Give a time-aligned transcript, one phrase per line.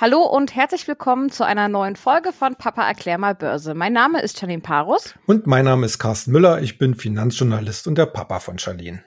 [0.00, 3.74] Hallo und herzlich willkommen zu einer neuen Folge von Papa erklär mal Börse.
[3.74, 5.12] Mein Name ist Charlene Parus.
[5.26, 6.62] Und mein Name ist Carsten Müller.
[6.62, 9.04] Ich bin Finanzjournalist und der Papa von Charlene.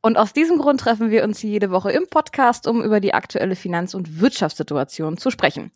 [0.00, 3.54] Und aus diesem Grund treffen wir uns jede Woche im Podcast, um über die aktuelle
[3.54, 5.70] Finanz- und Wirtschaftssituation zu sprechen.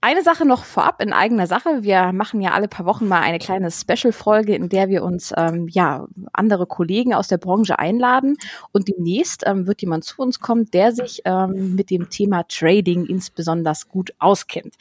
[0.00, 1.82] Eine Sache noch vorab in eigener Sache.
[1.82, 5.68] Wir machen ja alle paar Wochen mal eine kleine Special-Folge, in der wir uns ähm,
[5.68, 8.36] ja andere Kollegen aus der Branche einladen.
[8.72, 13.06] Und demnächst ähm, wird jemand zu uns kommen, der sich ähm, mit dem Thema Trading
[13.06, 14.74] insbesondere gut auskennt.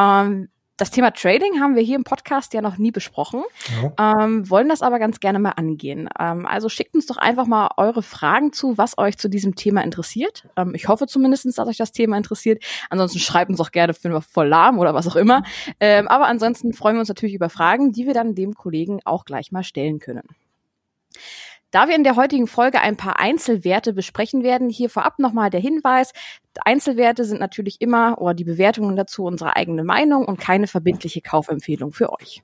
[0.00, 3.42] Ähm, das Thema Trading haben wir hier im Podcast ja noch nie besprochen,
[3.98, 4.24] ja.
[4.24, 6.08] ähm, wollen das aber ganz gerne mal angehen.
[6.18, 9.82] Ähm, also schickt uns doch einfach mal eure Fragen zu, was euch zu diesem Thema
[9.82, 10.48] interessiert.
[10.56, 12.64] Ähm, ich hoffe zumindest, dass euch das Thema interessiert.
[12.90, 15.42] Ansonsten schreibt uns auch gerne für voll lahm oder was auch immer.
[15.80, 19.24] Ähm, aber ansonsten freuen wir uns natürlich über Fragen, die wir dann dem Kollegen auch
[19.24, 20.22] gleich mal stellen können.
[21.72, 25.60] Da wir in der heutigen Folge ein paar Einzelwerte besprechen werden, hier vorab nochmal der
[25.60, 26.12] Hinweis.
[26.66, 31.92] Einzelwerte sind natürlich immer, oder die Bewertungen dazu, unsere eigene Meinung und keine verbindliche Kaufempfehlung
[31.92, 32.42] für euch.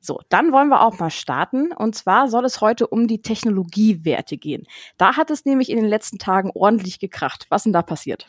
[0.00, 1.72] So, dann wollen wir auch mal starten.
[1.72, 4.64] Und zwar soll es heute um die Technologiewerte gehen.
[4.96, 7.46] Da hat es nämlich in den letzten Tagen ordentlich gekracht.
[7.48, 8.26] Was denn da passiert?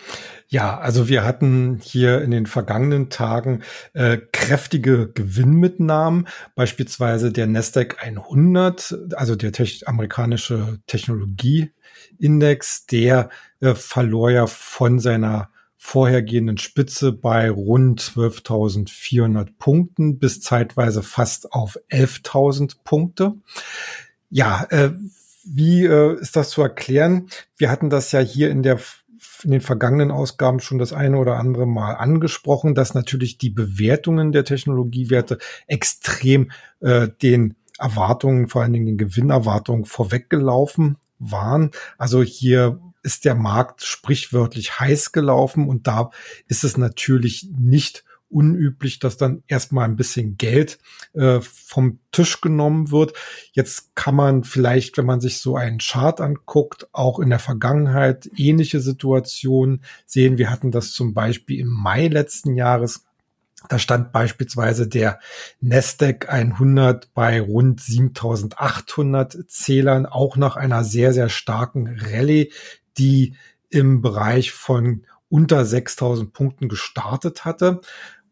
[0.48, 8.04] Ja, also wir hatten hier in den vergangenen Tagen äh, kräftige Gewinnmitnahmen, beispielsweise der Nasdaq
[8.04, 17.50] 100, also der te amerikanische Technologieindex, der äh, verlor ja von seiner vorhergehenden Spitze bei
[17.50, 23.36] rund 12.400 Punkten bis zeitweise fast auf 11.000 Punkte.
[24.30, 24.92] Ja, äh,
[25.46, 27.30] wie äh, ist das zu erklären?
[27.56, 28.80] Wir hatten das ja hier in der
[29.44, 34.34] in den vergangenen Ausgaben schon das eine oder andere Mal angesprochen, dass natürlich die Bewertungen
[34.34, 41.72] der Technologiewerte extrem äh, den Erwartungen, vor allen Dingen den Gewinnerwartungen vorweggelaufen waren.
[41.98, 46.12] Also hier ist der Markt sprichwörtlich heiß gelaufen und da
[46.48, 50.78] ist es natürlich nicht unüblich, dass dann erstmal ein bisschen Geld
[51.14, 53.14] äh, vom Tisch genommen wird.
[53.52, 58.30] Jetzt kann man vielleicht, wenn man sich so einen Chart anguckt, auch in der Vergangenheit
[58.38, 60.38] ähnliche Situationen sehen.
[60.38, 63.06] Wir hatten das zum Beispiel im Mai letzten Jahres.
[63.68, 65.20] Da stand beispielsweise der
[65.60, 72.54] Nasdaq 100 bei rund 7800 Zählern, auch nach einer sehr, sehr starken Rallye,
[73.00, 73.36] die
[73.70, 77.82] im Bereich von unter 6000 Punkten gestartet hatte.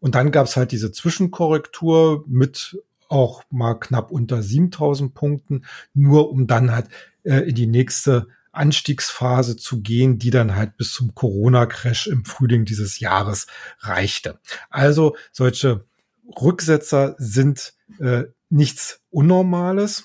[0.00, 5.64] Und dann gab es halt diese Zwischenkorrektur mit auch mal knapp unter 7000 Punkten,
[5.94, 6.88] nur um dann halt
[7.24, 12.64] äh, in die nächste Anstiegsphase zu gehen, die dann halt bis zum Corona-Crash im Frühling
[12.64, 13.46] dieses Jahres
[13.80, 14.40] reichte.
[14.68, 15.84] Also solche
[16.40, 20.04] Rücksetzer sind äh, nichts Unnormales.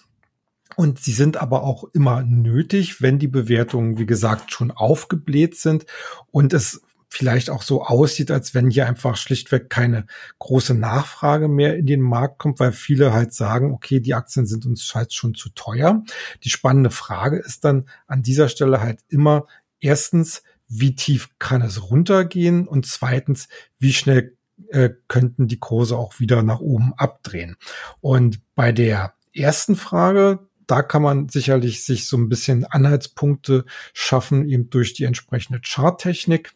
[0.76, 5.86] Und sie sind aber auch immer nötig, wenn die Bewertungen, wie gesagt, schon aufgebläht sind
[6.32, 6.82] und es
[7.14, 10.08] vielleicht auch so aussieht, als wenn hier einfach schlichtweg keine
[10.40, 14.66] große Nachfrage mehr in den Markt kommt, weil viele halt sagen, okay, die Aktien sind
[14.66, 16.04] uns halt schon zu teuer.
[16.44, 19.46] Die spannende Frage ist dann an dieser Stelle halt immer
[19.80, 23.48] erstens, wie tief kann es runtergehen und zweitens,
[23.78, 24.36] wie schnell
[24.70, 27.58] äh, könnten die Kurse auch wieder nach oben abdrehen.
[28.02, 34.48] Und bei der ersten Frage, da kann man sicherlich sich so ein bisschen Anhaltspunkte schaffen,
[34.48, 36.54] eben durch die entsprechende Charttechnik.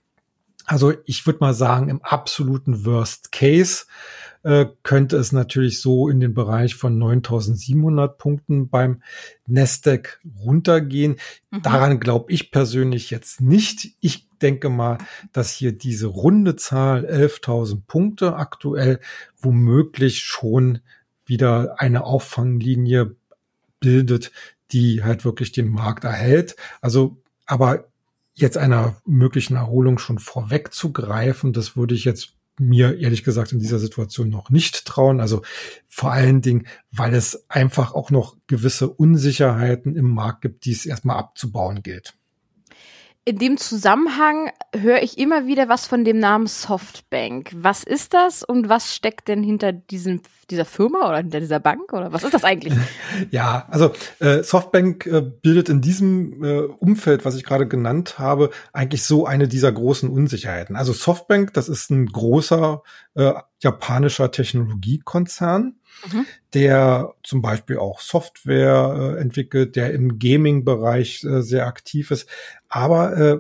[0.66, 3.86] Also ich würde mal sagen, im absoluten Worst Case
[4.44, 9.02] äh, könnte es natürlich so in den Bereich von 9700 Punkten beim
[9.46, 11.18] Nasdaq runtergehen.
[11.52, 11.62] Mhm.
[11.64, 13.96] Daran glaube ich persönlich jetzt nicht.
[14.00, 15.00] Ich denke mal,
[15.34, 19.02] dass hier diese runde Zahl 11.000 Punkte aktuell
[19.42, 20.80] womöglich schon
[21.26, 23.17] wieder eine Auffanglinie
[23.80, 24.32] bildet,
[24.72, 26.56] die halt wirklich den Markt erhält.
[26.82, 27.88] Also, aber
[28.34, 33.80] jetzt einer möglichen Erholung schon vorwegzugreifen, das würde ich jetzt mir ehrlich gesagt in dieser
[33.80, 35.20] Situation noch nicht trauen.
[35.20, 35.44] Also
[35.88, 40.86] vor allen Dingen, weil es einfach auch noch gewisse Unsicherheiten im Markt gibt, die es
[40.86, 42.16] erstmal abzubauen gilt
[43.28, 47.52] in dem Zusammenhang höre ich immer wieder was von dem Namen Softbank.
[47.54, 51.92] Was ist das und was steckt denn hinter diesem, dieser Firma oder hinter dieser Bank
[51.92, 52.74] oder was ist das eigentlich?
[53.32, 58.52] Ja, also äh, Softbank äh, bildet in diesem äh, Umfeld, was ich gerade genannt habe,
[58.72, 60.78] eigentlich so eine dieser großen Unsicherheiten.
[60.78, 62.82] Also Softbank, das ist ein großer
[63.16, 65.77] äh, japanischer Technologiekonzern
[66.12, 66.26] mhm.
[66.54, 72.28] der zum Beispiel auch Software äh, entwickelt, der im Gaming-Bereich äh, sehr aktiv ist.
[72.70, 73.38] Aber äh,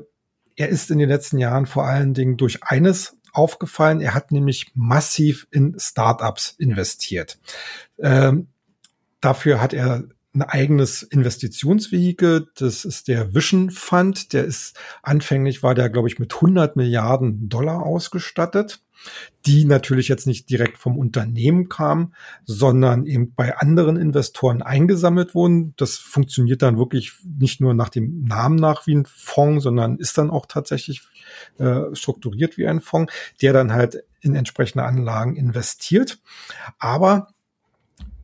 [0.55, 4.01] er ist in den letzten Jahren vor allen Dingen durch eines aufgefallen.
[4.01, 7.39] Er hat nämlich massiv in Startups investiert.
[7.99, 8.47] Ähm,
[9.21, 10.03] dafür hat er
[10.37, 12.49] ein eigenes Investitionsvehikel.
[12.55, 14.33] Das ist der Vision Fund.
[14.33, 18.81] Der ist anfänglich war der, glaube ich, mit 100 Milliarden Dollar ausgestattet
[19.45, 22.13] die natürlich jetzt nicht direkt vom Unternehmen kamen,
[22.45, 25.73] sondern eben bei anderen Investoren eingesammelt wurden.
[25.77, 30.17] Das funktioniert dann wirklich nicht nur nach dem Namen nach wie ein Fonds, sondern ist
[30.17, 31.03] dann auch tatsächlich
[31.59, 36.19] äh, strukturiert wie ein Fonds, der dann halt in entsprechende Anlagen investiert.
[36.79, 37.29] Aber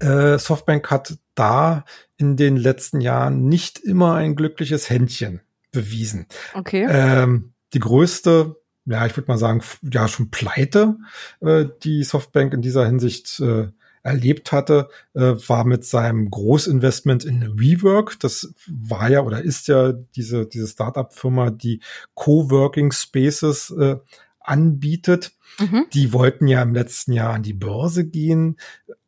[0.03, 1.85] äh, Softbank hat da
[2.17, 5.41] in den letzten Jahren nicht immer ein glückliches Händchen
[5.71, 6.27] bewiesen.
[6.53, 6.85] Okay.
[6.89, 8.55] Ähm, die größte,
[8.85, 10.97] ja, ich würde mal sagen, ja, schon Pleite,
[11.41, 13.69] äh, die Softbank in dieser Hinsicht äh,
[14.03, 18.19] erlebt hatte, äh, war mit seinem Großinvestment in WeWork.
[18.19, 21.79] Das war ja oder ist ja diese, diese Startup-Firma, die
[22.13, 23.95] Coworking Spaces äh,
[24.39, 25.31] anbietet.
[25.59, 25.85] Mhm.
[25.93, 28.57] Die wollten ja im letzten Jahr an die Börse gehen.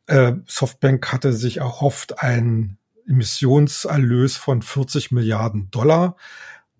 [0.06, 6.16] Äh, Softbank hatte sich erhofft, einen Emissionserlös von 40 Milliarden Dollar.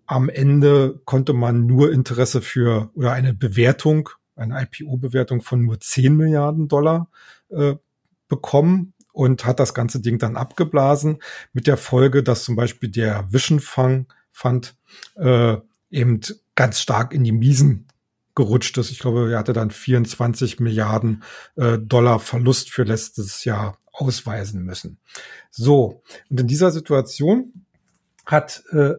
[0.05, 6.15] Am Ende konnte man nur Interesse für oder eine Bewertung, eine IPO-Bewertung von nur 10
[6.15, 7.09] Milliarden Dollar
[7.49, 7.75] äh,
[8.27, 11.19] bekommen und hat das ganze Ding dann abgeblasen
[11.51, 14.75] mit der Folge, dass zum Beispiel der Vision Fund,
[15.15, 15.57] äh,
[15.89, 16.21] eben
[16.55, 17.86] ganz stark in die Miesen
[18.37, 18.91] gerutscht ist.
[18.91, 21.23] Ich glaube, er hatte dann 24 Milliarden
[21.55, 24.99] äh, Dollar Verlust für letztes Jahr ausweisen müssen.
[25.49, 27.65] So, und in dieser Situation
[28.27, 28.93] hat äh,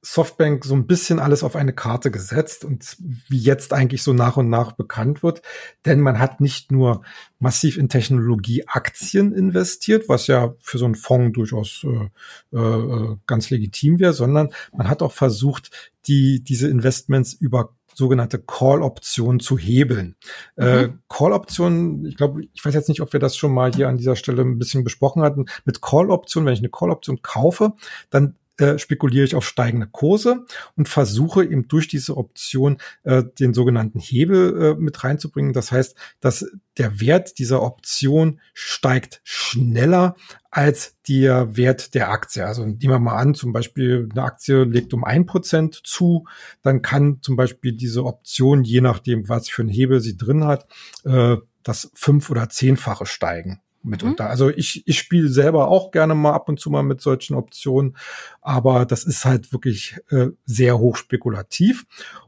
[0.00, 4.36] Softbank so ein bisschen alles auf eine Karte gesetzt und wie jetzt eigentlich so nach
[4.36, 5.42] und nach bekannt wird.
[5.86, 7.02] Denn man hat nicht nur
[7.40, 13.98] massiv in Technologieaktien investiert, was ja für so einen Fonds durchaus äh, äh, ganz legitim
[13.98, 20.16] wäre, sondern man hat auch versucht, die, diese Investments über sogenannte Call-Optionen zu hebeln.
[20.56, 20.84] Äh, mhm.
[20.84, 23.96] Äh, Call-Optionen, ich glaube, ich weiß jetzt nicht, ob wir das schon mal hier an
[23.96, 25.46] dieser Stelle ein bisschen besprochen hatten.
[25.64, 27.72] Mit Call-Optionen, wenn ich eine Call-Option kaufe,
[28.10, 30.46] dann äh, spekuliere ich auf steigende Kurse
[30.76, 35.52] und versuche eben durch diese Option äh, den sogenannten Hebel äh, mit reinzubringen.
[35.52, 36.46] Das heißt, dass
[36.78, 40.14] der Wert dieser Option steigt schneller
[40.54, 42.46] als der Wert der Aktie.
[42.46, 46.28] Also nehmen wir mal an, zum Beispiel eine Aktie legt um ein Prozent zu,
[46.62, 50.68] dann kann zum Beispiel diese Option, je nachdem, was für ein Hebel sie drin hat,
[51.02, 54.24] äh, das fünf- oder zehnfache steigen mitunter.
[54.24, 54.30] Mhm.
[54.30, 57.96] Also ich, ich spiele selber auch gerne mal ab und zu mal mit solchen Optionen,
[58.40, 61.84] aber das ist halt wirklich äh, sehr hoch spekulativ.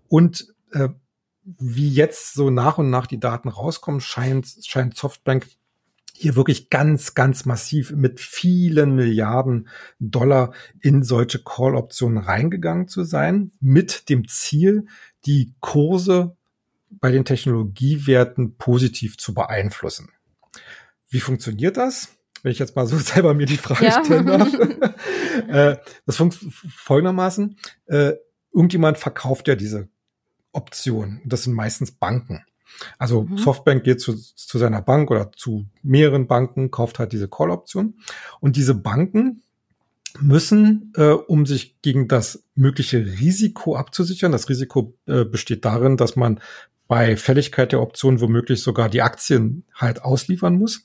[0.08, 0.88] Und äh,
[1.44, 5.46] wie jetzt so nach und nach die Daten rauskommen, scheint, scheint Softbank
[6.19, 9.69] hier wirklich ganz, ganz massiv mit vielen Milliarden
[9.99, 14.87] Dollar in solche Call-Optionen reingegangen zu sein, mit dem Ziel,
[15.27, 16.37] die Kurse
[16.91, 20.11] bei den Technologiewerten positiv zu beeinflussen.
[21.09, 22.09] Wie funktioniert das?
[22.43, 24.05] Wenn ich jetzt mal so selber mir die Frage ja.
[24.05, 24.53] stellen darf.
[25.49, 25.77] äh,
[26.07, 27.59] das funktioniert folgendermaßen.
[27.87, 28.15] Äh,
[28.53, 29.89] irgendjemand verkauft ja diese
[30.53, 31.21] Option.
[31.25, 32.45] Das sind meistens Banken.
[32.99, 33.39] Also mhm.
[33.39, 37.95] Softbank geht zu, zu seiner Bank oder zu mehreren Banken, kauft halt diese Call-Option.
[38.41, 39.43] Und diese Banken
[40.21, 46.17] müssen, äh, um sich gegen das mögliche Risiko abzusichern, das Risiko äh, besteht darin, dass
[46.17, 46.41] man
[46.89, 50.85] bei Fälligkeit der Option womöglich sogar die Aktien halt ausliefern muss.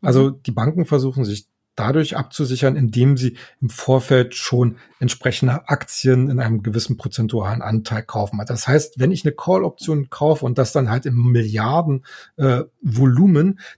[0.00, 0.42] Also mhm.
[0.44, 6.62] die Banken versuchen sich dadurch abzusichern, indem sie im Vorfeld schon entsprechende Aktien in einem
[6.62, 8.38] gewissen prozentualen Anteil kaufen.
[8.40, 12.04] Also das heißt, wenn ich eine Call-Option kaufe und das dann halt im Milliarden
[12.36, 12.62] äh,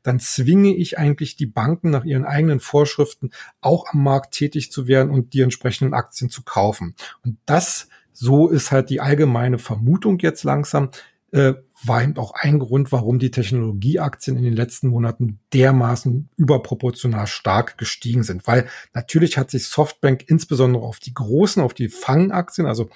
[0.03, 3.31] dann zwinge ich eigentlich die Banken nach ihren eigenen Vorschriften
[3.61, 6.95] auch am Markt tätig zu werden und die entsprechenden Aktien zu kaufen.
[7.25, 10.91] Und das so ist halt die allgemeine Vermutung jetzt langsam,
[11.33, 17.27] äh, war eben auch ein Grund, warum die Technologieaktien in den letzten Monaten dermaßen überproportional
[17.27, 18.47] stark gestiegen sind.
[18.47, 22.89] Weil natürlich hat sich Softbank insbesondere auf die großen, auf die Fangaktien, also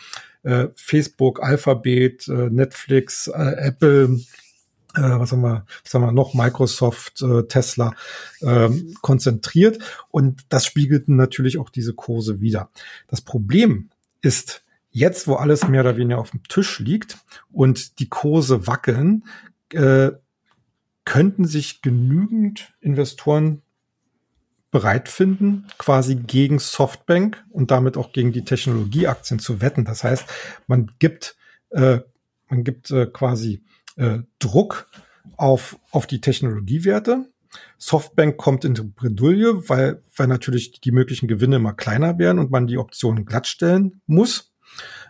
[0.45, 4.21] äh, Facebook, Alphabet, äh, Netflix, äh, Apple,
[4.95, 7.95] äh, was haben wir, was haben wir noch, Microsoft, äh, Tesla
[8.43, 9.79] ähm, konzentriert.
[10.11, 12.71] Und das spiegelten natürlich auch diese Kurse wieder.
[13.09, 13.91] Das Problem
[14.23, 14.63] ist,
[14.99, 17.19] Jetzt, wo alles mehr oder weniger auf dem Tisch liegt
[17.53, 19.25] und die Kurse wackeln,
[19.73, 20.11] äh,
[21.05, 23.63] könnten sich genügend Investoren
[24.73, 29.85] bereit finden, quasi gegen Softbank und damit auch gegen die Technologieaktien zu wetten.
[29.85, 30.25] Das heißt,
[30.67, 31.37] man gibt,
[31.71, 32.01] äh,
[32.49, 33.63] man gibt äh, quasi
[33.95, 34.91] äh, Druck
[35.37, 37.31] auf, auf die Technologiewerte.
[37.79, 42.51] Softbank kommt in die Bredouille, weil, weil natürlich die möglichen Gewinne immer kleiner werden und
[42.51, 44.53] man die Optionen glattstellen muss.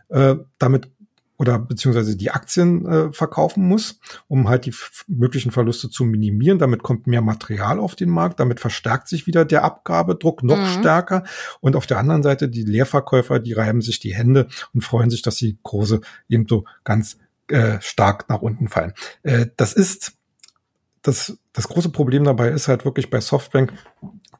[0.09, 0.91] Äh, damit
[1.39, 4.75] oder beziehungsweise die Aktien äh, verkaufen muss, um halt die
[5.07, 6.59] möglichen Verluste zu minimieren.
[6.59, 10.81] Damit kommt mehr Material auf den Markt, damit verstärkt sich wieder der Abgabedruck noch mhm.
[10.81, 11.23] stärker.
[11.61, 15.23] Und auf der anderen Seite die Leerverkäufer, die reiben sich die Hände und freuen sich,
[15.23, 18.93] dass die Kurse eben so ganz äh, stark nach unten fallen.
[19.23, 20.15] Äh, das ist
[21.03, 23.73] das, das große Problem dabei ist halt wirklich bei Softbank,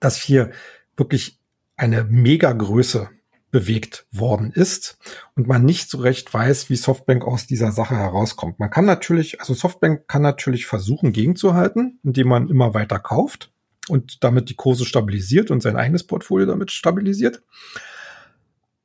[0.01, 0.51] dass hier
[0.97, 1.39] wirklich
[1.77, 3.09] eine Megagröße
[3.51, 4.99] bewegt worden ist
[5.35, 8.59] und man nicht so recht weiß, wie Softbank aus dieser Sache herauskommt.
[8.59, 13.51] Man kann natürlich, also Softbank kann natürlich versuchen, gegenzuhalten, indem man immer weiter kauft
[13.89, 17.43] und damit die Kurse stabilisiert und sein eigenes Portfolio damit stabilisiert.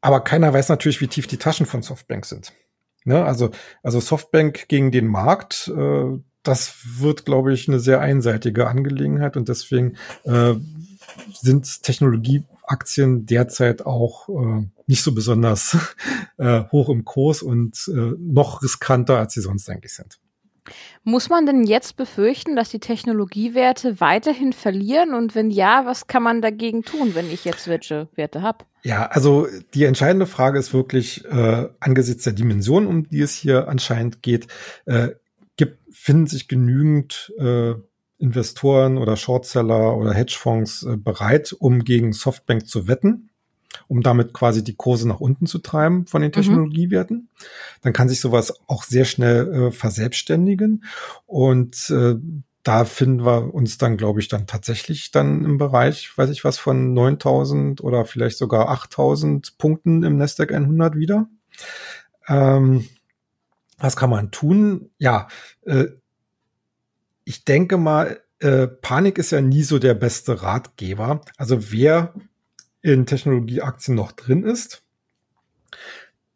[0.01, 2.53] Aber keiner weiß natürlich, wie tief die Taschen von Softbank sind.
[3.05, 3.23] Ne?
[3.23, 3.51] Also,
[3.83, 9.47] also Softbank gegen den Markt, äh, das wird, glaube ich, eine sehr einseitige Angelegenheit und
[9.47, 10.55] deswegen äh,
[11.33, 11.85] sind
[12.63, 15.77] Technologieaktien derzeit auch äh, nicht so besonders
[16.37, 20.19] äh, hoch im Kurs und äh, noch riskanter, als sie sonst eigentlich sind.
[21.03, 25.13] Muss man denn jetzt befürchten, dass die Technologiewerte weiterhin verlieren?
[25.13, 28.63] Und wenn ja, was kann man dagegen tun, wenn ich jetzt welche Werte habe?
[28.81, 33.67] Ja, also die entscheidende Frage ist wirklich äh, angesichts der Dimension, um die es hier
[33.67, 34.47] anscheinend geht,
[34.85, 35.09] äh,
[35.57, 37.73] gibt, finden sich genügend äh,
[38.23, 43.29] Investoren oder Shortseller oder Hedgefonds äh, bereit, um gegen Softbank zu wetten,
[43.89, 46.33] um damit quasi die Kurse nach unten zu treiben von den mhm.
[46.33, 47.17] Technologiewerten.
[47.17, 47.47] Mhm.
[47.81, 50.85] Dann kann sich sowas auch sehr schnell äh, verselbstständigen
[51.25, 52.15] und äh,
[52.63, 56.57] da finden wir uns dann, glaube ich, dann tatsächlich dann im Bereich, weiß ich was,
[56.57, 61.27] von 9000 oder vielleicht sogar 8000 Punkten im Nasdaq 100 wieder.
[62.29, 62.87] Ähm,
[63.79, 64.91] was kann man tun?
[64.97, 65.27] Ja,
[65.63, 65.87] äh,
[67.25, 71.21] ich denke mal, äh, Panik ist ja nie so der beste Ratgeber.
[71.37, 72.13] Also wer
[72.81, 74.83] in Technologieaktien noch drin ist,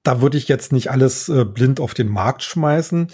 [0.03, 3.11] da würde ich jetzt nicht alles äh, blind auf den Markt schmeißen,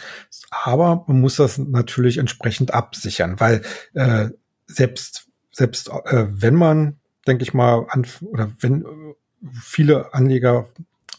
[0.51, 3.63] aber man muss das natürlich entsprechend absichern, weil
[3.93, 4.29] äh,
[4.67, 9.15] selbst selbst äh, wenn man, denke ich mal, an, oder wenn äh,
[9.61, 10.67] viele Anleger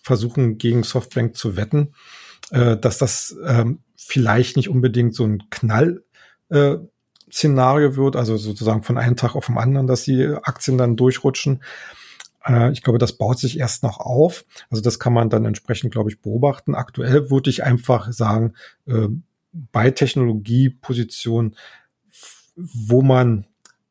[0.03, 1.95] versuchen gegen Softbank zu wetten,
[2.51, 6.03] äh, dass das ähm, vielleicht nicht unbedingt so ein Knall
[6.51, 6.77] äh,
[7.31, 11.63] Szenario wird, also sozusagen von einem Tag auf den anderen, dass die Aktien dann durchrutschen.
[12.45, 14.45] Äh, ich glaube, das baut sich erst noch auf.
[14.71, 16.75] Also das kann man dann entsprechend, glaube ich, beobachten.
[16.75, 18.55] Aktuell würde ich einfach sagen,
[18.87, 19.09] äh,
[19.53, 21.57] bei Technologiepositionen,
[22.57, 23.47] wo man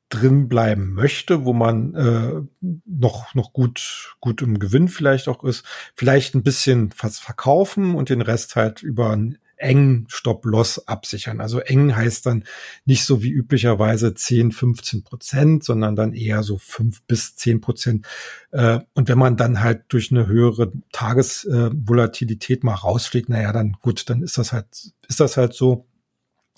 [0.09, 2.41] drin bleiben möchte, wo man äh,
[2.85, 8.09] noch noch gut gut im Gewinn vielleicht auch ist, vielleicht ein bisschen was verkaufen und
[8.09, 11.41] den Rest halt über ein eng Stop-Loss absichern.
[11.41, 12.43] Also eng heißt dann
[12.85, 18.05] nicht so wie üblicherweise 10, 15 Prozent, sondern dann eher so 5 bis 10 Prozent.
[18.51, 24.09] Äh, und wenn man dann halt durch eine höhere Tagesvolatilität mal rausfliegt, naja, dann gut,
[24.09, 24.67] dann ist das halt,
[25.07, 25.87] ist das halt so.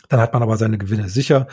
[0.10, 1.48] Dann hat man aber seine Gewinne sicher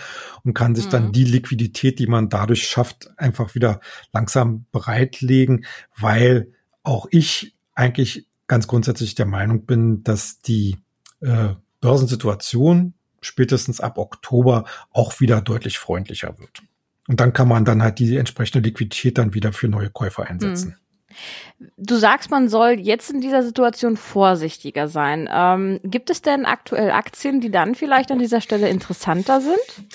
[0.45, 0.91] und kann sich mhm.
[0.91, 3.81] dann die Liquidität, die man dadurch schafft, einfach wieder
[4.13, 5.65] langsam bereitlegen,
[5.97, 10.77] weil auch ich eigentlich ganz grundsätzlich der Meinung bin, dass die
[11.23, 16.63] äh, Börsensituation spätestens ab Oktober auch wieder deutlich freundlicher wird.
[17.09, 20.73] Und dann kann man dann halt die entsprechende Liquidität dann wieder für neue Käufer einsetzen.
[20.73, 21.69] Hm.
[21.77, 25.29] Du sagst, man soll jetzt in dieser Situation vorsichtiger sein.
[25.31, 29.89] Ähm, gibt es denn aktuell Aktien, die dann vielleicht an dieser Stelle interessanter sind?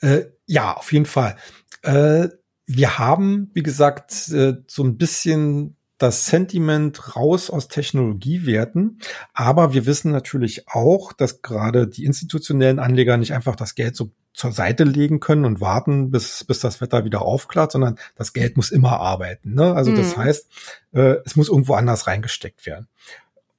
[0.00, 1.36] Äh, ja, auf jeden Fall.
[1.82, 2.28] Äh,
[2.66, 9.00] wir haben, wie gesagt, äh, so ein bisschen das Sentiment raus aus Technologiewerten.
[9.34, 14.10] Aber wir wissen natürlich auch, dass gerade die institutionellen Anleger nicht einfach das Geld so
[14.32, 18.56] zur Seite legen können und warten, bis, bis das Wetter wieder aufklart, sondern das Geld
[18.56, 19.52] muss immer arbeiten.
[19.52, 19.74] Ne?
[19.74, 19.96] Also mhm.
[19.96, 20.48] das heißt,
[20.92, 22.88] äh, es muss irgendwo anders reingesteckt werden.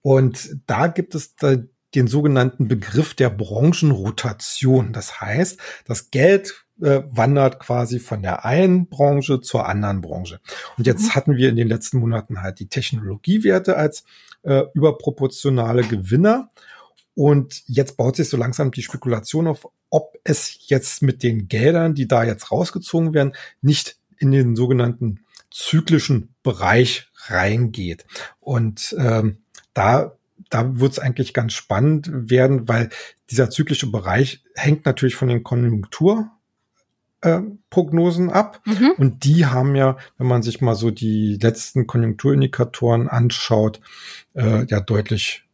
[0.02, 1.58] Und da gibt es da
[1.94, 4.94] den sogenannten Begriff der Branchenrotation.
[4.94, 10.40] Das heißt, das Geld äh, wandert quasi von der einen Branche zur anderen Branche.
[10.78, 11.16] Und jetzt mhm.
[11.16, 14.04] hatten wir in den letzten Monaten halt die Technologiewerte als
[14.44, 16.50] äh, überproportionale Gewinner.
[17.14, 21.94] Und jetzt baut sich so langsam die Spekulation auf, ob es jetzt mit den Geldern,
[21.94, 25.20] die da jetzt rausgezogen werden, nicht in den sogenannten
[25.52, 28.06] zyklischen Bereich reingeht.
[28.40, 29.40] Und ähm,
[29.74, 30.14] da
[30.52, 32.90] da wird es eigentlich ganz spannend werden, weil
[33.30, 36.30] dieser zyklische Bereich hängt natürlich von den Konjunktur
[37.22, 38.62] äh, Prognosen ab.
[38.66, 38.92] Mhm.
[38.98, 43.80] Und die haben ja, wenn man sich mal so die letzten Konjunkturindikatoren anschaut,
[44.34, 45.46] äh, ja deutlich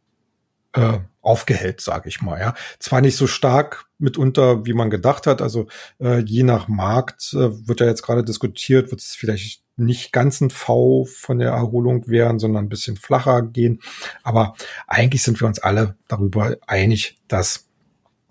[0.74, 2.40] äh, aufgehellt, sage ich mal.
[2.40, 5.42] Ja, zwar nicht so stark mitunter, wie man gedacht hat.
[5.42, 5.66] Also
[6.00, 10.40] äh, je nach Markt äh, wird ja jetzt gerade diskutiert, wird es vielleicht nicht ganz
[10.40, 13.80] ein V von der Erholung wären, sondern ein bisschen flacher gehen.
[14.22, 14.54] Aber
[14.86, 17.68] eigentlich sind wir uns alle darüber einig, dass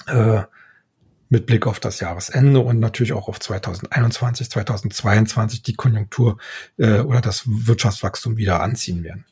[0.08, 0.41] äh,
[1.29, 6.38] mit Blick auf das Jahresende und natürlich auch auf 2021, 2022 die Konjunktur
[6.77, 9.25] äh, oder das Wirtschaftswachstum wieder anziehen werden.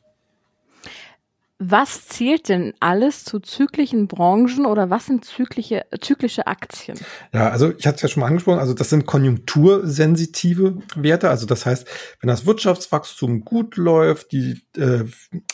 [1.57, 6.99] Was zählt denn alles zu zyklischen Branchen oder was sind zyklische, zyklische Aktien?
[7.31, 11.29] Ja, also ich hatte es ja schon mal angesprochen, also das sind konjunktursensitive Werte.
[11.29, 11.87] Also das heißt,
[12.19, 15.05] wenn das Wirtschaftswachstum gut läuft, die äh,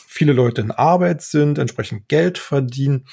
[0.08, 3.06] viele Leute in Arbeit sind, entsprechend Geld verdienen,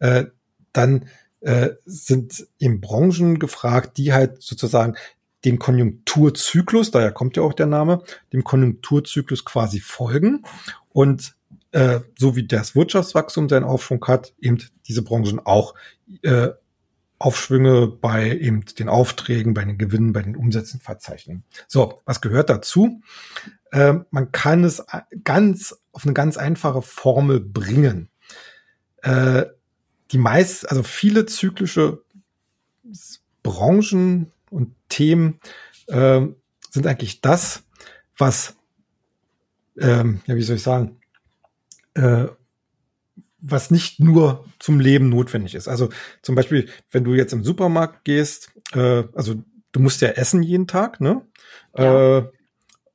[0.00, 0.24] äh,
[0.72, 1.06] dann
[1.42, 4.96] äh, sind eben Branchen gefragt, die halt sozusagen
[5.44, 10.44] den Konjunkturzyklus, daher kommt ja auch der Name, dem Konjunkturzyklus quasi folgen
[10.90, 11.34] und
[11.72, 15.74] äh, so wie das Wirtschaftswachstum seinen Aufschwung hat, eben diese Branchen auch
[16.22, 16.50] äh,
[17.18, 21.44] Aufschwünge bei eben den Aufträgen, bei den Gewinnen, bei den Umsätzen verzeichnen.
[21.68, 23.00] So, was gehört dazu?
[23.70, 24.84] Äh, man kann es
[25.22, 28.10] ganz auf eine ganz einfache Formel bringen.
[29.02, 29.44] Äh,
[30.12, 32.04] die meist, also viele zyklische
[33.42, 35.40] Branchen und Themen
[35.88, 36.20] äh,
[36.70, 37.64] sind eigentlich das,
[38.16, 38.56] was,
[39.78, 41.00] ähm, ja, wie soll ich sagen,
[41.94, 42.26] äh,
[43.40, 45.66] was nicht nur zum Leben notwendig ist.
[45.66, 45.88] Also
[46.22, 49.42] zum Beispiel, wenn du jetzt im Supermarkt gehst, äh, also
[49.72, 51.26] du musst ja essen jeden Tag, ne?
[51.76, 52.18] Ja.
[52.18, 52.32] Äh,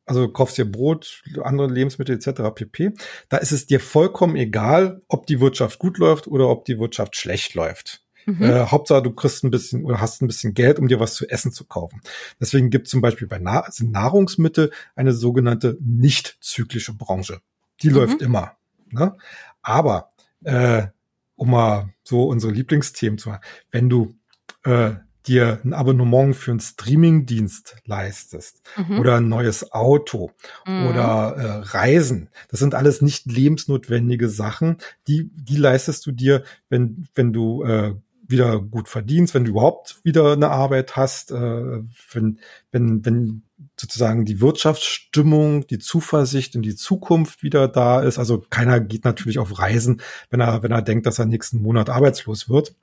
[0.08, 2.42] also kaufst dir Brot, andere Lebensmittel etc.
[2.56, 2.94] pp.
[3.30, 7.16] Da ist es dir vollkommen egal, ob die Wirtschaft gut läuft oder ob die Wirtschaft
[7.16, 8.02] schlecht läuft.
[8.26, 8.44] Mhm.
[8.44, 11.30] Äh, Hauptsache, du kriegst ein bisschen oder hast ein bisschen Geld, um dir was zu
[11.30, 12.02] essen zu kaufen.
[12.40, 17.42] Deswegen gibt es zum Beispiel bei Na Nahrungsmittel eine sogenannte nicht zyklische Branche.
[17.82, 17.96] Die mhm.
[17.96, 18.54] läuft immer.
[18.90, 19.16] Ne?
[19.62, 20.10] Aber
[20.44, 20.88] äh,
[21.36, 24.16] um mal so unsere Lieblingsthemen zu machen, wenn du
[24.64, 24.92] äh,
[25.28, 29.00] dir ein Abonnement für einen Streamingdienst leistest mhm.
[29.00, 30.32] oder ein neues Auto
[30.66, 30.88] mhm.
[30.88, 37.08] oder äh, Reisen, das sind alles nicht lebensnotwendige Sachen, die die leistest du dir, wenn
[37.16, 37.96] wenn du äh,
[38.28, 41.82] wieder gut verdienst, wenn du überhaupt wieder eine Arbeit hast, äh,
[42.12, 42.40] wenn
[42.72, 43.44] wenn wenn
[43.80, 48.20] sozusagen die Wirtschaftsstimmung, die Zuversicht in die Zukunft wieder da ist.
[48.20, 51.90] Also keiner geht natürlich auf Reisen, wenn er, wenn er denkt, dass er nächsten Monat
[51.90, 52.76] arbeitslos wird.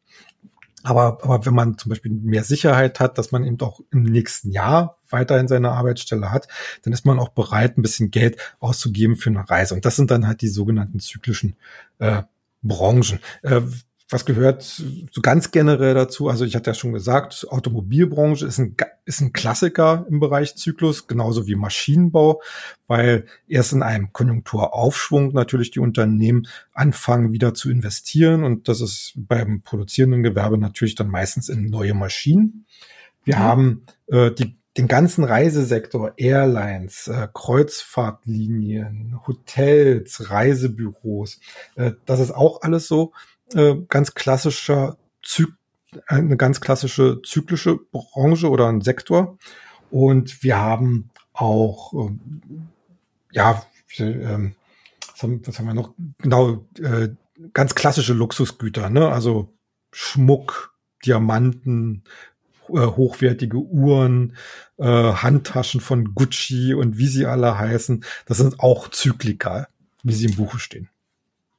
[0.85, 4.51] Aber, aber wenn man zum Beispiel mehr Sicherheit hat, dass man eben auch im nächsten
[4.51, 6.47] Jahr weiterhin seine Arbeitsstelle hat,
[6.83, 9.75] dann ist man auch bereit, ein bisschen Geld auszugeben für eine Reise.
[9.75, 11.57] Und das sind dann halt die sogenannten zyklischen
[11.99, 12.23] äh,
[12.63, 13.19] Branchen.
[13.43, 13.63] Äh,
[14.15, 16.29] was gehört so ganz generell dazu?
[16.29, 21.09] Also ich hatte ja schon gesagt, Automobilbranche ist ein, ist ein Klassiker im Bereich Zyklus,
[21.09, 22.41] genauso wie Maschinenbau,
[22.87, 29.15] weil erst in einem Konjunkturaufschwung natürlich die Unternehmen anfangen wieder zu investieren und das ist
[29.17, 32.67] beim produzierenden Gewerbe natürlich dann meistens in neue Maschinen.
[33.25, 33.41] Wir mhm.
[33.41, 41.39] haben äh, die den ganzen Reisesektor, Airlines, äh, Kreuzfahrtlinien, Hotels, Reisebüros,
[41.77, 43.13] äh, das ist auch alles so
[43.53, 45.51] äh, ganz klassischer Zyk
[46.07, 49.39] eine ganz klassische zyklische Branche oder ein Sektor.
[49.91, 52.11] Und wir haben auch, äh,
[53.33, 53.63] ja,
[53.99, 54.51] äh,
[55.13, 55.95] was, haben, was haben wir noch?
[56.19, 57.11] Genau, äh,
[57.53, 59.09] ganz klassische Luxusgüter, ne?
[59.09, 59.53] Also
[59.93, 62.03] Schmuck, Diamanten,
[62.69, 64.37] äh, hochwertige Uhren,
[64.79, 68.05] äh, Handtaschen von Gucci und wie sie alle heißen.
[68.27, 69.69] Das sind auch Zyklika,
[70.03, 70.89] wie sie im Buche stehen.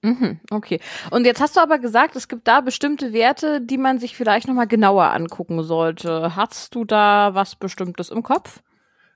[0.06, 0.80] Mhm, okay.
[1.10, 4.48] Und jetzt hast du aber gesagt, es gibt da bestimmte Werte, die man sich vielleicht
[4.48, 6.36] nochmal genauer angucken sollte.
[6.36, 8.62] Hast du da was Bestimmtes im Kopf?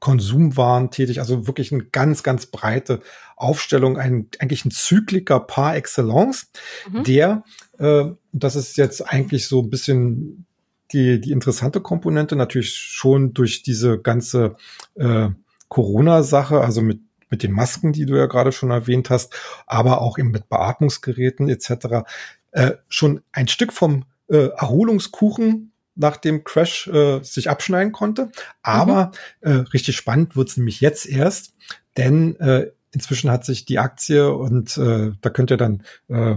[0.00, 3.00] Konsumwaren tätig, also wirklich eine ganz, ganz breite
[3.36, 6.50] Aufstellung, ein, eigentlich ein Zykliker par excellence,
[6.90, 7.04] mhm.
[7.04, 7.44] der,
[7.78, 10.46] äh, das ist jetzt eigentlich so ein bisschen
[10.92, 14.56] die, die interessante Komponente, natürlich schon durch diese ganze
[14.94, 15.28] äh,
[15.68, 17.00] Corona-Sache, also mit
[17.34, 19.34] mit den Masken, die du ja gerade schon erwähnt hast,
[19.66, 22.06] aber auch eben mit Beatmungsgeräten etc.
[22.52, 28.30] Äh, schon ein Stück vom äh, Erholungskuchen nach dem Crash äh, sich abschneiden konnte.
[28.62, 29.50] Aber mhm.
[29.50, 31.54] äh, richtig spannend wird's nämlich jetzt erst,
[31.96, 36.36] denn äh, inzwischen hat sich die Aktie und äh, da könnt ihr dann äh,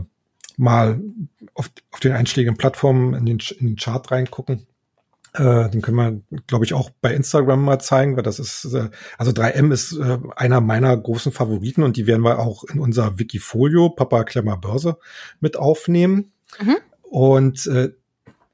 [0.57, 0.99] mal
[1.53, 4.65] auf, auf den einschlägigen Plattformen in den, in den Chart reingucken.
[5.33, 5.97] Äh, den können
[6.31, 9.93] wir, glaube ich, auch bei Instagram mal zeigen, weil das ist, äh, also 3M ist
[9.93, 14.57] äh, einer meiner großen Favoriten und die werden wir auch in unser Wikifolio, Papa Klemmer
[14.57, 14.97] Börse,
[15.39, 16.31] mit aufnehmen.
[16.59, 16.77] Mhm.
[17.03, 17.91] Und äh,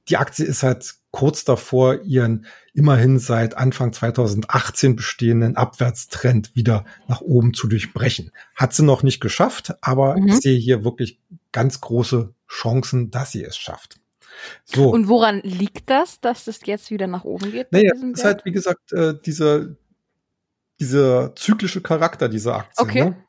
[0.10, 7.22] die Aktie ist halt kurz davor, ihren immerhin seit Anfang 2018 bestehenden Abwärtstrend wieder nach
[7.22, 8.32] oben zu durchbrechen.
[8.56, 10.28] Hat sie noch nicht geschafft, aber mhm.
[10.28, 11.20] ich sehe hier wirklich
[11.52, 14.00] ganz große Chancen, dass sie es schafft.
[14.66, 14.90] So.
[14.90, 17.72] Und woran liegt das, dass es jetzt wieder nach oben geht?
[17.72, 19.68] Naja, es ist halt, wie gesagt, äh, dieser,
[20.80, 22.84] dieser zyklische Charakter dieser Aktie.
[22.84, 23.06] Okay.
[23.06, 23.24] Ne?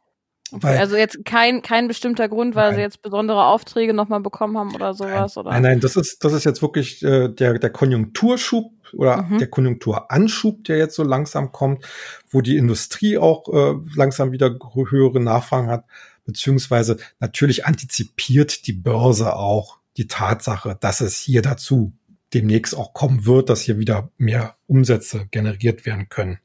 [0.54, 2.74] Okay, also jetzt kein, kein bestimmter Grund, weil nein.
[2.76, 5.34] sie jetzt besondere Aufträge nochmal bekommen haben oder sowas?
[5.34, 5.50] Nein, oder?
[5.52, 9.38] nein, nein, das ist, das ist jetzt wirklich äh, der, der Konjunkturschub oder mhm.
[9.38, 11.84] der Konjunkturanschub, der jetzt so langsam kommt,
[12.30, 15.86] wo die Industrie auch äh, langsam wieder höhere Nachfragen hat,
[16.24, 21.92] beziehungsweise natürlich antizipiert die Börse auch die Tatsache, dass es hier dazu
[22.32, 26.38] demnächst auch kommen wird, dass hier wieder mehr Umsätze generiert werden können.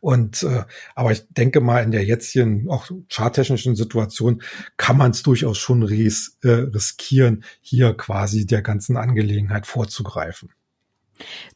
[0.00, 4.42] Und äh, aber ich denke mal, in der jetzigen auch charttechnischen Situation
[4.76, 10.50] kann man es durchaus schon ris äh, riskieren, hier quasi der ganzen Angelegenheit vorzugreifen.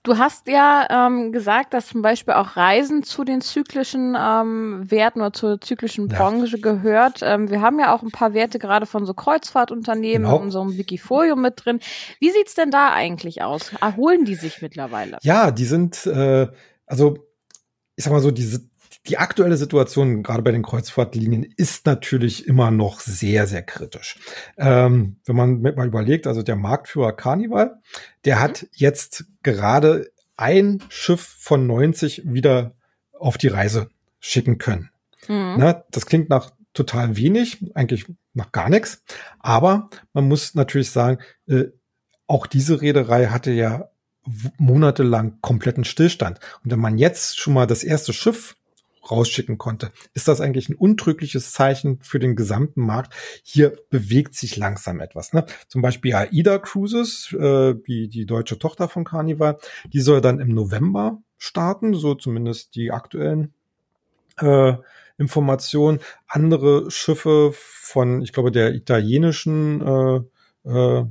[0.03, 5.21] Du hast ja ähm, gesagt, dass zum Beispiel auch Reisen zu den zyklischen ähm, Werten
[5.21, 6.63] oder zur zyklischen Branche ja.
[6.63, 7.21] gehört.
[7.23, 10.37] Ähm, wir haben ja auch ein paar Werte gerade von so Kreuzfahrtunternehmen genau.
[10.37, 11.81] in unserem Wikifolio mit drin.
[12.19, 13.73] Wie sieht's denn da eigentlich aus?
[13.81, 15.19] Erholen die sich mittlerweile?
[15.23, 16.49] Ja, die sind, äh,
[16.87, 17.19] also
[18.01, 18.63] ich sag mal so, diese
[19.07, 24.19] die aktuelle Situation, gerade bei den Kreuzfahrtlinien, ist natürlich immer noch sehr, sehr kritisch.
[24.57, 27.77] Ähm, wenn man mal überlegt, also der Marktführer Carnival,
[28.25, 32.75] der hat jetzt gerade ein Schiff von 90 wieder
[33.13, 34.91] auf die Reise schicken können.
[35.29, 35.57] Mhm.
[35.59, 39.03] Na, das klingt nach total wenig, eigentlich nach gar nichts.
[39.41, 41.65] Aber man muss natürlich sagen, äh,
[42.27, 43.90] auch diese Reederei hatte ja
[44.59, 46.41] monatelang kompletten Stillstand.
[46.63, 48.57] Und wenn man jetzt schon mal das erste Schiff
[49.11, 49.93] rausschicken konnte.
[50.15, 53.15] Ist das eigentlich ein untrügliches Zeichen für den gesamten Markt?
[53.43, 55.33] Hier bewegt sich langsam etwas.
[55.33, 55.47] Ne?
[55.69, 59.59] Zum Beispiel AIDA Cruises, äh, die, die deutsche Tochter von Carnival,
[59.93, 63.55] die soll dann im November starten, so zumindest die aktuellen
[64.39, 64.75] äh,
[65.19, 66.01] Informationen.
[66.29, 70.27] Andere Schiffe von, ich glaube, der italienischen
[70.65, 71.05] äh, äh,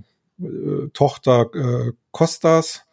[0.93, 2.86] Tochter äh, Costas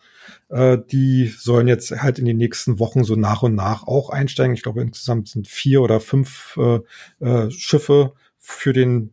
[0.49, 4.55] äh, die sollen jetzt halt in den nächsten Wochen so nach und nach auch einsteigen.
[4.55, 6.81] Ich glaube, insgesamt sind vier oder fünf äh,
[7.25, 9.13] äh, Schiffe für den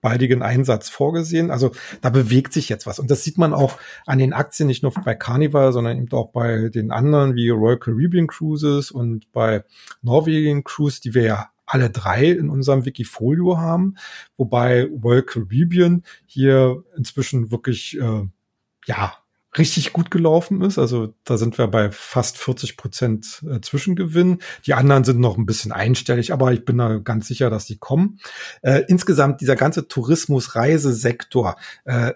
[0.00, 1.50] baldigen Einsatz vorgesehen.
[1.50, 2.98] Also da bewegt sich jetzt was.
[2.98, 6.32] Und das sieht man auch an den Aktien, nicht nur bei Carnival, sondern eben auch
[6.32, 9.64] bei den anderen wie Royal Caribbean Cruises und bei
[10.02, 13.96] Norwegian Cruise, die wir ja alle drei in unserem Wikifolio haben.
[14.36, 18.26] Wobei Royal Caribbean hier inzwischen wirklich, äh,
[18.86, 19.14] ja,
[19.58, 20.78] richtig gut gelaufen ist.
[20.78, 24.38] Also da sind wir bei fast 40 Prozent äh, Zwischengewinn.
[24.66, 27.78] Die anderen sind noch ein bisschen einstellig, aber ich bin da ganz sicher, dass die
[27.78, 28.20] kommen.
[28.62, 32.12] Äh, insgesamt dieser ganze Tourismus-Reisesektor, äh,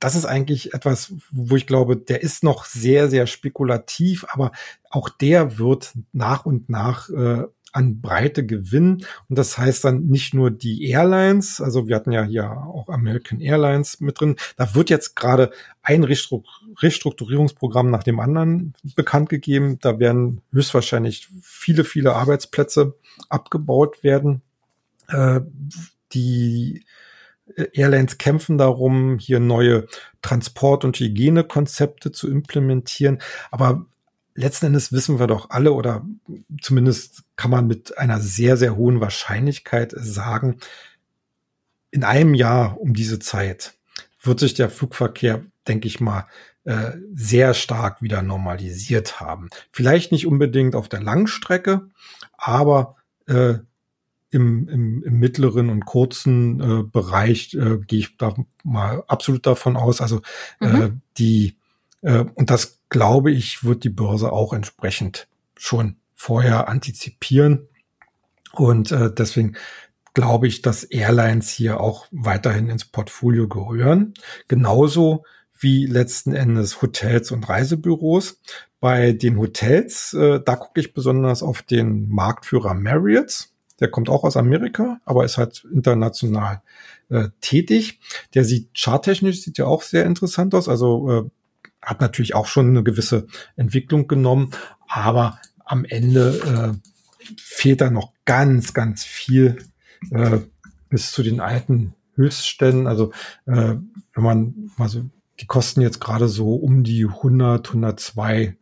[0.00, 4.50] das ist eigentlich etwas, wo ich glaube, der ist noch sehr, sehr spekulativ, aber
[4.88, 9.04] auch der wird nach und nach äh, an Breite gewinnen.
[9.28, 13.40] Und das heißt dann nicht nur die Airlines, also wir hatten ja hier auch American
[13.40, 14.36] Airlines mit drin.
[14.56, 15.50] Da wird jetzt gerade
[15.82, 19.78] ein Restrukturierungsprogramm nach dem anderen bekannt gegeben.
[19.80, 22.94] Da werden höchstwahrscheinlich viele, viele Arbeitsplätze
[23.28, 24.42] abgebaut werden.
[25.08, 25.40] Äh,
[26.12, 26.84] die
[27.72, 29.86] Airlines kämpfen darum, hier neue
[30.22, 33.20] Transport- und Hygienekonzepte zu implementieren.
[33.50, 33.86] Aber
[34.40, 36.04] letzten Endes wissen wir doch alle oder
[36.60, 40.58] zumindest kann man mit einer sehr, sehr hohen Wahrscheinlichkeit sagen,
[41.90, 43.74] in einem Jahr um diese Zeit
[44.22, 46.26] wird sich der Flugverkehr, denke ich mal,
[46.64, 49.48] äh, sehr stark wieder normalisiert haben.
[49.72, 51.88] Vielleicht nicht unbedingt auf der Langstrecke,
[52.36, 53.54] aber äh,
[54.30, 59.76] im, im, im mittleren und kurzen äh, Bereich äh, gehe ich da mal absolut davon
[59.76, 60.00] aus.
[60.00, 60.22] Also
[60.60, 60.82] äh, mhm.
[60.82, 61.56] äh, die
[62.02, 67.68] äh, und das glaube ich, wird die Börse auch entsprechend schon vorher antizipieren.
[68.52, 69.56] Und äh, deswegen
[70.12, 74.14] glaube ich, dass Airlines hier auch weiterhin ins Portfolio gehören.
[74.48, 75.24] Genauso
[75.58, 78.40] wie letzten Endes Hotels und Reisebüros.
[78.80, 83.48] Bei den Hotels, äh, da gucke ich besonders auf den Marktführer Marriott.
[83.78, 86.62] Der kommt auch aus Amerika, aber ist halt international
[87.08, 88.00] äh, tätig.
[88.34, 90.68] Der sieht charttechnisch sieht ja auch sehr interessant aus.
[90.68, 91.30] Also äh,
[91.82, 94.50] hat natürlich auch schon eine gewisse Entwicklung genommen,
[94.88, 99.58] aber am Ende äh, fehlt da noch ganz, ganz viel
[100.10, 100.38] äh,
[100.88, 102.86] bis zu den alten Höchstständen.
[102.86, 103.12] Also
[103.46, 103.76] äh,
[104.14, 105.04] wenn man mal so
[105.40, 108.56] die kosten jetzt gerade so um die 100, 102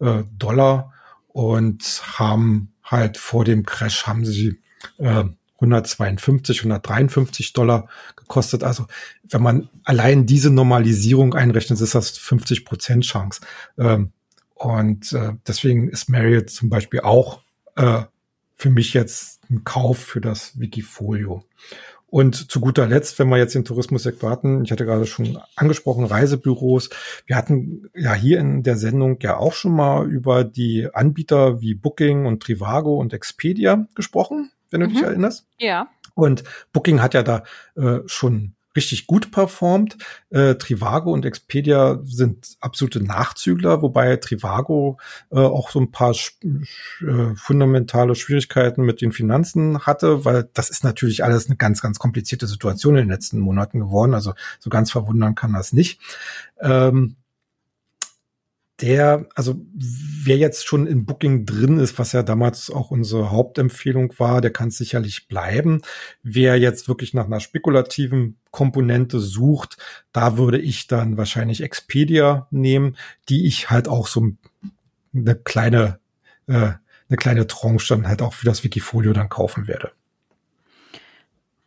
[0.00, 0.92] äh, Dollar
[1.28, 4.60] und haben halt vor dem Crash haben sie
[4.98, 5.24] äh,
[5.62, 8.64] 152, 153 Dollar gekostet.
[8.64, 8.86] Also
[9.28, 13.40] wenn man allein diese Normalisierung einrechnet, ist das 50 Prozent Chance.
[13.78, 14.12] Ähm,
[14.54, 17.40] und äh, deswegen ist Marriott zum Beispiel auch
[17.76, 18.02] äh,
[18.56, 21.44] für mich jetzt ein Kauf für das Wikifolio.
[22.12, 26.04] Und zu guter Letzt, wenn wir jetzt den Tourismussektor hatten, ich hatte gerade schon angesprochen,
[26.04, 26.90] Reisebüros.
[27.24, 31.72] Wir hatten ja hier in der Sendung ja auch schon mal über die Anbieter wie
[31.72, 34.92] Booking und Trivago und Expedia gesprochen, wenn du mhm.
[34.92, 35.46] dich erinnerst.
[35.58, 35.88] Ja.
[36.14, 37.42] Und Booking hat ja da
[37.76, 39.96] äh, schon richtig gut performt.
[40.30, 44.98] Äh, Trivago und Expedia sind absolute Nachzügler, wobei Trivago
[45.30, 50.84] äh, auch so ein paar äh, fundamentale Schwierigkeiten mit den Finanzen hatte, weil das ist
[50.84, 54.14] natürlich alles eine ganz, ganz komplizierte Situation in den letzten Monaten geworden.
[54.14, 56.00] Also so ganz verwundern kann das nicht.
[56.60, 57.16] Ähm,
[58.82, 64.12] der, also wer jetzt schon in Booking drin ist, was ja damals auch unsere Hauptempfehlung
[64.18, 65.80] war, der kann sicherlich bleiben.
[66.22, 69.76] Wer jetzt wirklich nach einer spekulativen Komponente sucht,
[70.12, 72.96] da würde ich dann wahrscheinlich Expedia nehmen,
[73.28, 74.32] die ich halt auch so
[75.14, 76.00] eine kleine,
[76.48, 76.72] äh,
[77.08, 79.92] eine kleine Tranche dann halt auch für das Wikifolio dann kaufen werde.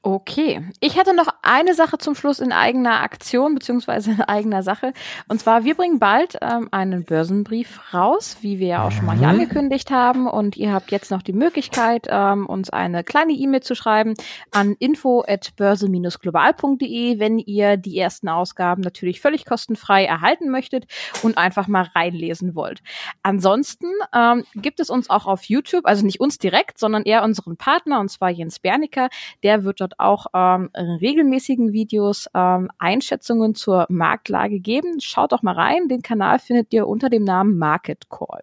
[0.08, 0.62] Okay.
[0.82, 4.94] Ich hätte noch eine Sache zum Schluss in eigener Aktion beziehungsweise in eigener Sache.
[5.28, 9.18] Und zwar, wir bringen bald ähm, einen Börsenbrief raus, wie wir ja auch schon mal
[9.18, 9.34] hier mhm.
[9.34, 10.28] angekündigt haben.
[10.28, 14.14] Und ihr habt jetzt noch die Möglichkeit, ähm, uns eine kleine E-Mail zu schreiben
[14.52, 20.86] an info@börse-global.de, wenn ihr die ersten Ausgaben natürlich völlig kostenfrei erhalten möchtet
[21.24, 22.84] und einfach mal reinlesen wollt.
[23.24, 27.58] Ansonsten ähm, gibt es uns auch auf YouTube, also nicht uns direkt, sondern eher unseren
[27.58, 29.10] Partner, und zwar Jens Bernicker.
[29.42, 35.00] Der wird dort auch ähm, regelmäßigen Videos ähm, Einschätzungen zur Marktlage geben.
[35.00, 35.88] Schaut doch mal rein.
[35.88, 38.42] Den Kanal findet ihr unter dem Namen Market Call.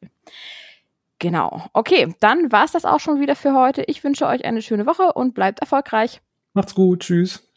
[1.18, 1.62] Genau.
[1.72, 3.82] Okay, dann war's das auch schon wieder für heute.
[3.82, 6.20] Ich wünsche euch eine schöne Woche und bleibt erfolgreich.
[6.52, 7.00] Macht's gut.
[7.00, 7.51] Tschüss.